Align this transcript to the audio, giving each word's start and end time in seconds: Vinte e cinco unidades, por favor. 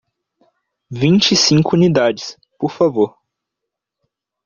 Vinte 0.89 1.33
e 1.33 1.37
cinco 1.37 1.75
unidades, 1.75 2.35
por 2.57 2.71
favor. 2.71 3.19